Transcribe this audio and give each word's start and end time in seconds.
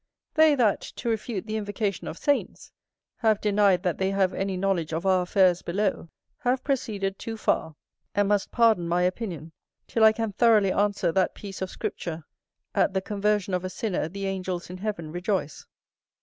They 0.33 0.55
that, 0.55 0.81
to 0.81 1.09
refute 1.09 1.45
the 1.45 1.57
invocation 1.57 2.07
of 2.07 2.17
saints, 2.17 2.71
have 3.17 3.39
denied 3.39 3.83
that 3.83 3.99
they 3.99 4.09
have 4.09 4.33
any 4.33 4.57
knowledge 4.57 4.93
of 4.93 5.05
our 5.05 5.21
affairs 5.21 5.61
below, 5.61 6.09
have 6.39 6.63
proceeded 6.63 7.19
too 7.19 7.37
far, 7.37 7.75
and 8.15 8.27
must 8.27 8.49
pardon 8.49 8.87
my 8.87 9.03
opinion, 9.03 9.51
till 9.87 10.03
I 10.03 10.11
can 10.11 10.31
thoroughly 10.31 10.71
answer 10.71 11.11
that 11.11 11.35
piece 11.35 11.61
of 11.61 11.69
Scripture, 11.69 12.23
"At 12.73 12.95
the 12.95 13.01
conversion 13.01 13.53
of 13.53 13.63
a 13.63 13.69
sinner, 13.69 14.09
the 14.09 14.25
angels 14.25 14.71
in 14.71 14.77
heaven 14.79 15.11
rejoice." 15.11 15.67